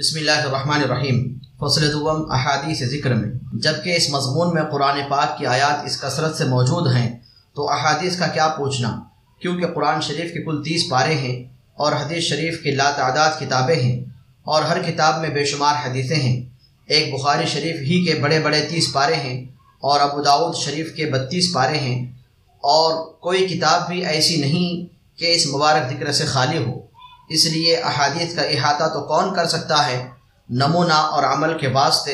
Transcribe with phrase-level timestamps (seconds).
[0.00, 5.38] بسم اللہ الرحمن الرحیم۔ فصل دوم احادیث ذکر میں۔ جبکہ اس مضمون میں قرآن پاک
[5.38, 7.18] کی آیات اس کثرت سے موجود ہیں،
[7.54, 9.00] تو احادیث کا کیا پوچھنا؟
[9.40, 11.44] کیونکہ قرآن شریف کے کل تیس پارے ہیں
[11.74, 14.04] اور حدیث شریف کی لاتعداد کتابیں ہیں
[14.42, 16.48] اور ہر کتاب میں بے شمار حدیثیں ہیں۔
[16.86, 19.44] ایک بخاری شریف ہی کے بڑے بڑے تیس پارے ہیں
[19.80, 22.12] اور ابو داود شریف کے بتیس پارے ہیں۔
[22.48, 24.86] اور کوئی کتاب بھی ایسی نہیں
[25.18, 26.89] کہ اس مبارک ذکر سے خالی ہو۔
[27.30, 30.08] اس لیے احادیث کا احاطہ تو کون کر سکتا ہے؟
[30.48, 32.12] نمونہ اور عمل کے واسطے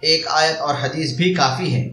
[0.00, 1.88] ایک آیت اور حدیث بھی کافی ہے۔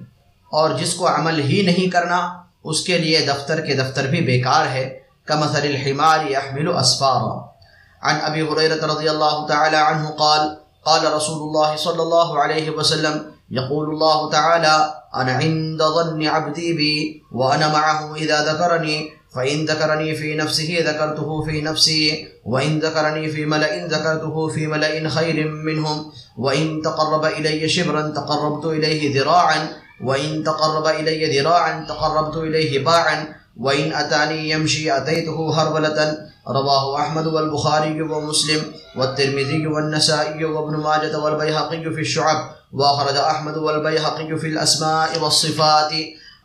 [0.51, 4.65] اور جس کو عمل ہی نہیں کرنا، اس کے لیے دفتر کے دفتر بھی بیکار
[4.65, 7.53] ہے۔ كمثل الحمار يحمل أسفارا۔
[8.01, 10.39] عن أبي هريرة رضي الله تعالى عنه قال
[10.85, 14.83] قال رسول الله صلى الله عليه وسلم، يقول الله تعالى،
[15.21, 21.61] أنا عند ظن عبدي بي، وأنا معه إذا ذكرني فإن ذكرني في نفسه ذكرته في
[21.61, 28.65] نفسي وإن ذكرني في ملأ ذكرته في ملأ خير منهم وإن تقرب إلي شبرا تقربت
[28.65, 29.69] إليه ذراعا
[30.03, 38.01] وإن تقرب إلي ذراعا تقربت إليه باعا وإن أتاني يمشي أتيته هرولة رواه أحمد والبخاري
[38.01, 38.61] ومسلم
[38.97, 45.91] والترمذي والنسائي وابن ماجة والبيهقي في الشعب وأخرج أحمد والبيهقي في الأسماء والصفات.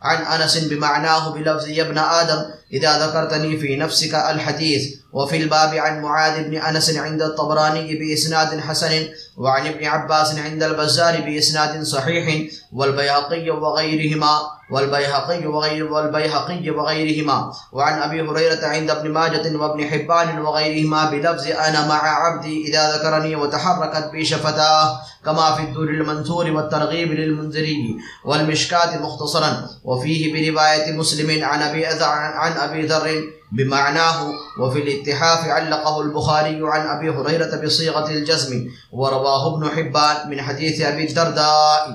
[0.01, 4.98] عن أنس بمعناه بلفظ يا ابن آدم إذا ذكرتني في نفسك الحديث.
[5.13, 9.07] وفي الباب عن معاذ بن أنس عند الطبراني بإسناد حسن،
[9.37, 14.39] وعن ابن عباس عند البزار بإسناد صحيح، والبيهقي وغيرهما،
[14.71, 17.51] والبيهقي وغير والبيهقي وغيرهما.
[17.71, 23.35] وعن أبي هريرة عند ابن ماجة وابن حبان وغيرهما بلفظ أنا مع عبدي إذا ذكرني
[23.35, 29.69] وتحركت بي شفتاه، كما في الدور المنثور والترغيب للمنذري والمشكات مختصرا.
[29.83, 37.09] وفيه برواية مسلم عن أبي عن أبي ذر بمعناه، وفي الاتحاف علقه البخاري عن أبي
[37.09, 38.53] هريرة بصيغة الجزم،
[38.91, 41.89] ورواه ابن حبان من حديث أبي الدرداء.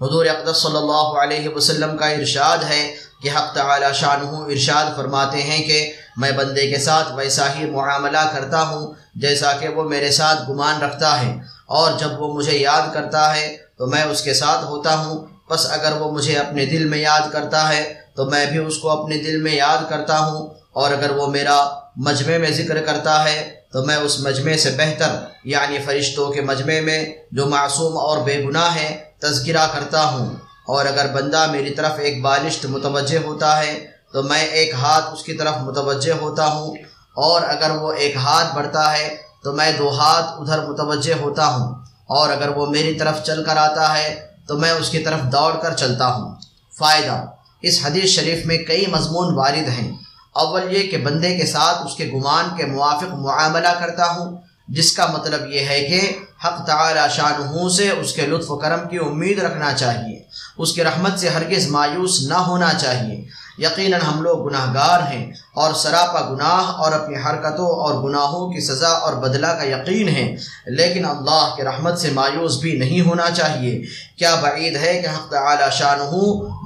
[0.00, 2.80] حضور اقدس صلی اللہ علیہ وسلم کا ارشاد ہے
[3.22, 5.78] کہ حق تعالی شانہ ارشاد فرماتے ہیں کہ
[6.16, 10.82] میں بندے کے ساتھ ویسا ہی معاملہ کرتا ہوں جیسا کہ وہ میرے ساتھ گمان
[10.82, 11.30] رکھتا ہے،
[11.66, 15.66] اور جب وہ مجھے یاد کرتا ہے تو میں اس کے ساتھ ہوتا ہوں۔ بس
[15.70, 19.16] اگر وہ مجھے اپنے دل میں یاد کرتا ہے تو میں بھی اس کو اپنے
[19.18, 23.84] دل میں یاد کرتا ہوں۔ اور اگر وہ میرا مجمع میں ذکر کرتا ہے، تو
[23.84, 25.08] میں اس مجمع سے بہتر
[25.44, 30.26] یعنی فرشتوں کے مجمع میں جو معصوم اور بے گناہ ہے تذکرہ کرتا ہوں۔
[30.66, 35.22] اور اگر بندہ میری طرف ایک بالشت متوجہ ہوتا ہے، تو میں ایک ہاتھ اس
[35.22, 36.74] کی طرف متوجہ ہوتا ہوں۔
[37.14, 41.74] اور اگر وہ ایک ہاتھ بڑھتا ہے، تو میں دو ہاتھ ادھر متوجہ ہوتا ہوں۔
[42.06, 45.52] اور اگر وہ میری طرف چل کر آتا ہے، تو میں اس کی طرف دوڑ
[45.62, 46.34] کر چلتا ہوں۔
[46.78, 47.24] فائدہ،
[47.62, 50.05] اس حدیث شریف میں کئی مضمون وارد ہیں۔
[50.36, 54.36] اول یہ کہ بندے کے ساتھ اس کے گمان کے موافق معاملہ کرتا ہوں،
[54.68, 56.00] جس کا مطلب یہ ہے کہ
[56.44, 60.18] حق تعالی شاہ سے اس کے لطف و کرم کی امید رکھنا چاہیے،
[60.58, 63.24] اس کی رحمت سے ہرگز مایوس نہ ہونا چاہیے۔
[63.58, 65.24] یقیناً ہم لوگ گناہ گار ہیں
[65.54, 70.24] اور سراپا گناہ اور اپنی حرکتوں اور گناہوں کی سزا اور بدلہ کا یقین ہے،
[70.66, 73.82] لیکن اللہ کے رحمت سے مایوس بھی نہیں ہونا چاہیے۔
[74.18, 76.10] کیا بعید ہے کہ حق تعالی شانہ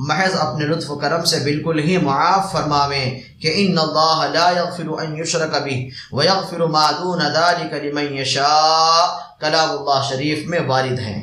[0.08, 4.88] محض اپنے لطف و کرم سے بالکل ہی معاف فرماویں کہ ان اللہ لا يغفر
[4.98, 5.76] ان يشرک به
[6.12, 9.06] ويغفر ما دون ذلك لمن يشاء
[9.40, 11.20] کلام اللہ شریف میں وارد ہیں۔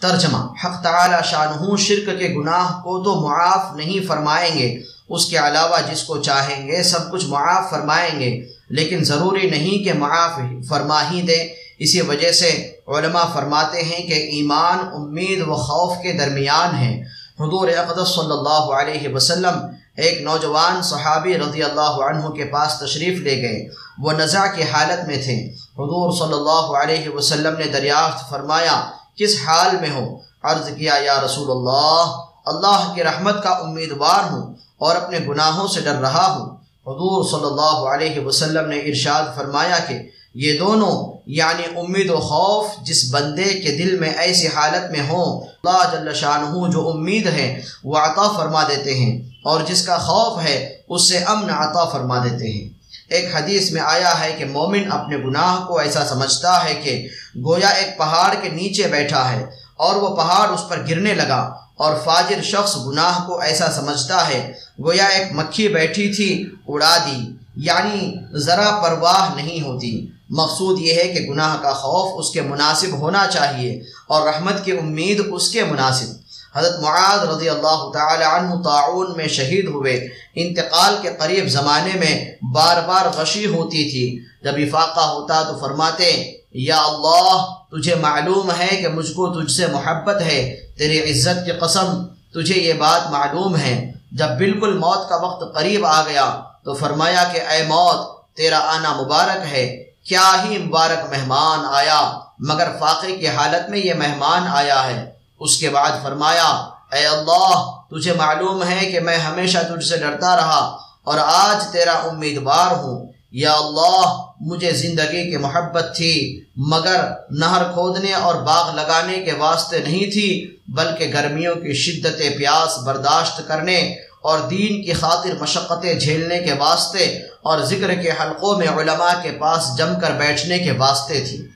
[0.00, 5.36] ترجمہ۔ حق تعالی شانہ شرک کے گناہ کو تو معاف نہیں فرمائیں گے، اس کے
[5.36, 10.30] علاوہ جس کو چاہیں گے سب کچھ معاف فرمائیں گے۔ لیکن ضروری نہیں کہ معاف
[10.68, 16.12] فرما ہی دیں۔ اسی وجہ سے علماء فرماتے ہیں کہ ایمان امید و خوف کے
[16.12, 17.02] درمیان ہے۔
[17.40, 19.58] حضور اقدس صلی اللہ علیہ وسلم
[19.96, 23.68] ایک نوجوان صحابی رضی اللہ عنہ کے پاس تشریف لے گئے۔
[23.98, 29.36] وہ نزع کی حالت میں تھے۔ حضور صلی اللہ علیہ وسلم نے دریافت فرمایا کس
[29.46, 30.04] حال میں ہو
[30.42, 32.16] عرض کیا، یا رسول اللہ
[32.46, 36.46] اللہ کی رحمت کا امیدوار ہوں اور اپنے گناہوں سے ڈر رہا ہوں؟
[36.86, 39.98] حضور صلی اللہ علیہ وسلم نے ارشاد فرمایا کہ
[40.34, 45.40] یہ دونوں یعنی امید و خوف، جس بندے کے دل میں ایسی حالت میں ہوں،
[45.64, 50.42] اللہ جل شانہ جو امید ہے، وہ عطا فرما دیتے ہیں اور جس کا خوف
[50.42, 50.56] ہے،
[50.88, 52.68] اس سے امن عطا فرما دیتے ہیں۔
[53.10, 57.68] ایک حدیث میں آیا ہے کہ مومن اپنے گناہ کو ایسا سمجھتا ہے کہ گویا
[57.68, 59.44] ایک پہاڑ کے نیچے بیٹھا ہے
[59.76, 61.40] اور وہ پہاڑ اس پر گرنے لگا
[61.76, 67.20] اور فاجر شخص گناہ کو ایسا سمجھتا ہے، گویا ایک مکھی بیٹھی تھی، اڑا دی
[67.56, 72.92] یعنی ذرا پرواہ نہیں ہوتی۔ مقصود یہ ہے کہ گناہ کا خوف اس کے مناسب
[72.92, 78.62] ہونا چاہیے اور رحمت کی امید اس کے مناسب۔ حضرت معاذ رضی اللہ تعالی عنہ
[78.62, 84.52] تعاون میں شہید ہوئے۔ انتقال کے قریب زمانے میں بار بار غشی ہوتی تھی۔ جب
[84.56, 90.20] افاقہ ہوتا تو فرماتے، یا اللہ، تجھے معلوم ہے کہ مجھ کو تجھ سے محبت
[90.20, 95.54] ہے، تیری عزت کی قسم، تجھے یہ بات معلوم ہے۔ جب بالکل موت کا وقت
[95.54, 101.10] قریب آ گیا تو فرمایا کہ، اے موت، تیرا آنا مبارک ہے۔ کیا ہی مبارک
[101.10, 106.48] مہمان آیا، مگر فاقے کی حالت میں یہ مہمان آیا ہے۔ اس کے بعد فرمایا،
[106.92, 111.92] اے اللہ، تجھے معلوم ہے کہ میں ہمیشہ تجھ سے ڈرتا رہا اور آج تیرا
[111.92, 119.18] امیدوار ہوں۔ یا اللہ، مجھے زندگی کی محبت تھی، مگر نہر کھودنے اور باغ لگانے
[119.18, 125.30] کے واسطے نہیں تھی، بلکہ گرمیوں کی شدت پیاس برداشت کرنے اور دین کی خاطر
[125.40, 127.04] مشقتیں جھیلنے کے واسطے
[127.42, 131.46] اور ذکر کے حلقوں میں علماء کے پاس جم کر بیٹھنے کے واسطے تھی۔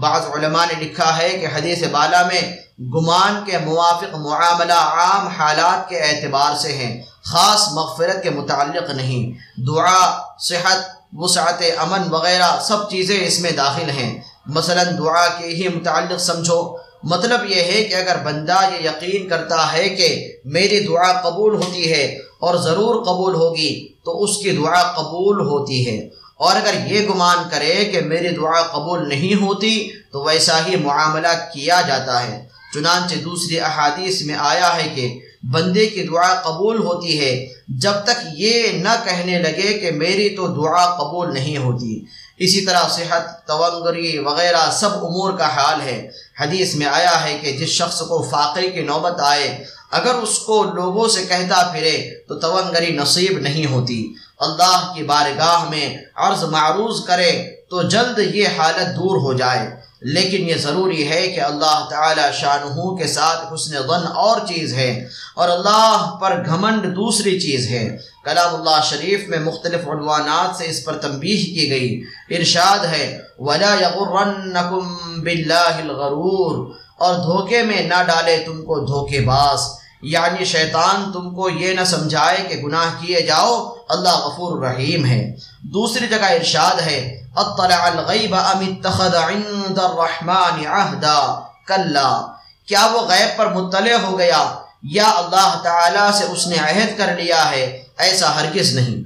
[0.00, 5.88] بعض علماء نے لکھا ہے کہ حدیث بالا میں گمان کے موافق معاملہ عام حالات
[5.88, 10.78] کے اعتبار سے ہیں، خاص مغفرت کے متعلق نہیں۔ دعا، صحت،
[11.12, 16.76] وسعت امن وغیرہ سب چیزیں اس میں داخل ہیں۔ مثلا دعا کے ہی متعلق سمجھو۔
[17.02, 21.92] مطلب یہ ہے کہ اگر بندہ یہ یقین کرتا ہے کہ میری دعا قبول ہوتی
[21.92, 22.04] ہے
[22.40, 27.38] اور ضرور قبول ہوگی تو اس کی دعا قبول ہوتی ہے۔ اور اگر یہ گمان
[27.50, 32.44] کرے کہ میری دعا قبول نہیں ہوتی تو ویسا ہی معاملہ کیا جاتا ہے۔
[32.74, 35.20] چنانچہ دوسری احادیث میں آیا ہے کہ
[35.52, 40.46] بندے کی دعا قبول ہوتی ہے جب تک یہ نہ کہنے لگے کہ میری تو
[40.46, 42.04] دعا قبول نہیں ہوتی۔
[42.38, 46.08] اسی طرح صحت تونگری وغیرہ سب امور کا حال ہے۔
[46.40, 50.62] حدیث میں آیا ہے کہ جس شخص کو فاقے کی نوبت آئے، اگر اس کو
[50.62, 57.04] لوگوں سے کہتا پھرے تو تونگری نصیب نہیں ہوتی۔ اللہ کی بارگاہ میں عرض معروض
[57.04, 62.22] کرے تو جلد یہ حالت دور ہو جائے۔ لیکن یہ ضروری ہے کہ اللہ تعالی
[62.40, 67.96] شاہ کے ساتھ حسن ظن اور چیز ہے اور اللہ پر گھمنڈ دوسری چیز ہے۔
[68.24, 73.74] کلام اللہ شریف میں مختلف عنوانات سے اس پر تنبیہ کی گئی۔ ارشاد ہے، وَلَا
[73.80, 81.34] يَغُرَّنَّكُمْ بِاللَّهِ الْغَرُورِ۔ اور دھوکے میں نہ ڈالے تم کو دھوکے باز۔ یعنی شیطان تم
[81.34, 86.80] کو یہ نہ سمجھائے کہ گناہ کیے جاؤ، اللہ غفور رحیم ہے۔ دوسری جگہ ارشاد
[86.80, 92.26] ہے، اطلع الغیب ام اتخذ عند الرحمن عہدا۔ کلا،
[92.66, 97.16] کیا وہ غیب پر مطلع ہو گیا؟ یا اللہ تعالی سے اس نے عہد کر
[97.16, 99.02] لیا ہے؟ ایسا ہرگز نہیں۔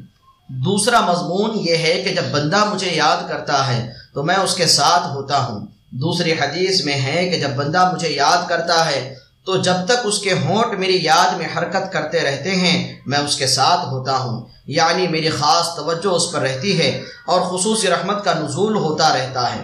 [0.48, 4.66] دوسرا مضمون یہ ہے کہ جب بندہ مجھے یاد کرتا ہے تو میں اس کے
[4.66, 9.14] ساتھ ہوتا ہوں۔ دوسری حدیث میں ہے کہ جب بندہ مجھے یاد کرتا ہے
[9.48, 13.36] تو جب تک اس کے ہونٹ میری یاد میں حرکت کرتے رہتے ہیں، میں اس
[13.36, 18.24] کے ساتھ ہوتا ہوں۔ یعنی میری خاص توجہ اس پر رہتی ہے اور خصوصی رحمت
[18.24, 19.60] کا نزول ہوتا رہتا ہے۔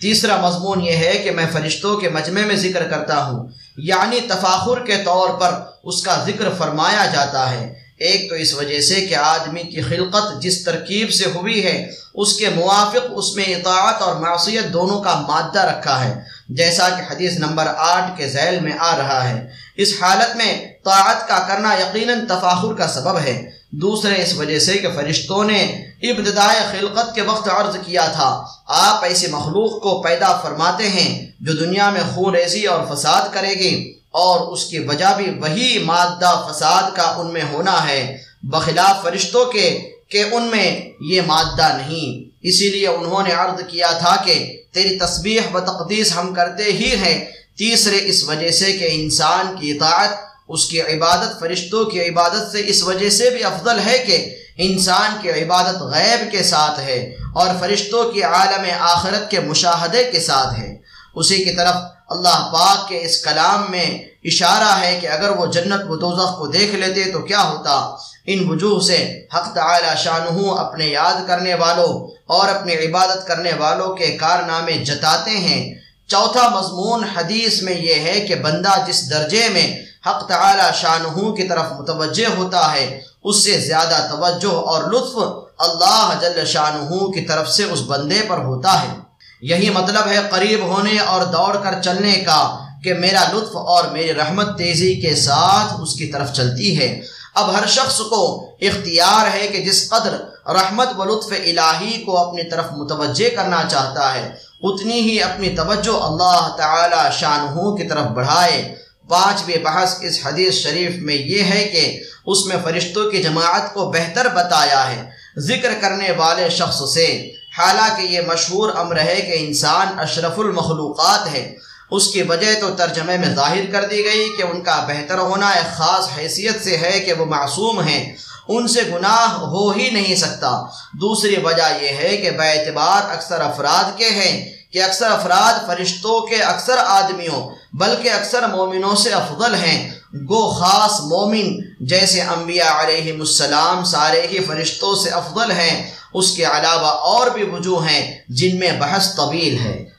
[0.00, 4.84] تیسرا مضمون یہ ہے کہ میں فرشتوں کے مجمع میں ذکر کرتا ہوں۔ یعنی تفاخر
[4.84, 5.54] کے طور پر
[5.84, 10.42] اس کا ذکر فرمایا جاتا ہے۔ ایک تو اس وجہ سے کہ آدمی کی خلقت
[10.42, 15.20] جس ترکیب سے ہوئی ہے، اس کے موافق اس میں اطاعت اور معصیت دونوں کا
[15.20, 19.46] مادہ رکھا ہے۔ جیسا کہ حدیث نمبر آٹھ کے ذیل میں آ رہا ہے۔
[19.76, 24.78] اس حالت میں طاعت کا کرنا یقیناً تفاخر کا سبب ہے۔ دوسرے اس وجہ سے
[24.78, 25.60] کہ فرشتوں نے
[26.02, 31.52] ابتدائے خلقت کے وقت عرض کیا تھا۔ آپ ایسی مخلوق کو پیدا فرماتے ہیں جو
[31.52, 36.32] دنیا میں خون ریزی اور فساد کرے گی، اور اس کی وجہ بھی وہی مادہ
[36.46, 42.28] فساد کا ان میں ہونا ہے۔ بخلاف فرشتوں کے کہ ان میں یہ مادہ نہیں۔
[42.42, 46.96] اسی لیے انہوں نے عرض کیا تھا کہ تیری تسبیح و تقدیس ہم کرتے ہی
[46.96, 47.24] ہیں۔
[47.58, 50.08] تیسرے، اس وجہ سے کہ انسان کی اطاعت،
[50.48, 55.10] اس کی عبادت، فرشتوں کی عبادت سے اس وجہ سے بھی افضل ہے کہ انسان
[55.22, 60.58] کی عبادت غیب کے ساتھ ہے اور فرشتوں کی عالم آخرت کے مشاہدے کے ساتھ
[60.58, 60.76] ہے۔
[61.14, 61.74] اسی کی طرف
[62.08, 66.46] اللہ پاک کے اس کلام میں اشارہ ہے کہ اگر وہ جنت و دوزخ کو
[66.46, 72.17] دیکھ لیتے تو کیا ہوتا؟ ان وجوہ سے حق تعالی شانہ اپنے یاد کرنے والوں
[72.28, 75.74] اور اپنی عبادت کرنے والوں کے کارنامے جتاتے ہیں۔
[76.06, 81.48] چوتھا مضمون حدیث میں یہ ہے کہ بندہ جس درجے میں حق تعالی شانہ کی
[81.48, 85.18] طرف متوجہ ہوتا ہے، اس سے زیادہ توجہ اور لطف
[85.58, 88.98] اللہ جل شانہ کی طرف سے اس بندے پر ہوتا ہے۔
[89.40, 94.14] یہی مطلب ہے قریب ہونے اور دوڑ کر چلنے کا کہ میرا لطف اور میری
[94.14, 97.00] رحمت تیزی کے ساتھ اس کی طرف چلتی ہے۔
[97.38, 100.12] اب ہر شخص کو اختیار ہے کہ جس قدر
[100.48, 104.30] رحمت و لطف الہی کو اپنی طرف متوجہ کرنا چاہتا ہے،
[104.62, 108.74] اتنی ہی اپنی توجہ اللہ تعالی شانہ کی طرف بڑھائے۔
[109.08, 113.90] پانچویں بحث اس حدیث شریف میں یہ ہے کہ اس میں فرشتوں کی جماعت کو
[113.90, 119.98] بہتر بتایا ہے ذکر کرنے والے شخص سے۔ حالانکہ یہ مشہور امر ہے کہ انسان
[119.98, 124.60] اشرف المخلوقات ہے۔ اس کی وجہ تو ترجمے میں ظاہر کر دی گئی کہ ان
[124.60, 128.16] کا بہتر ہونا ایک خاص حیثیت سے ہے کہ وہ معصوم ہیں۔
[128.48, 130.62] ان سے گناہ ہو ہی نہیں سکتا۔
[131.00, 136.26] دوسری وجہ یہ ہے کہ بے اعتبار اکثر افراد کے ہیں کہ اکثر افراد فرشتوں
[136.26, 143.12] کے اکثر آدمیوں بلکہ اکثر مومنوں سے افضل ہیں۔ گو خاص مومن جیسے انبیاء علیہ
[143.12, 148.58] السلام سارے ہی فرشتوں سے افضل ہیں۔ اس کے علاوہ اور بھی وجوہ ہیں جن
[148.58, 149.97] میں بحث طویل ہے۔